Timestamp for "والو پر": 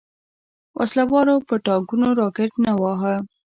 1.13-1.57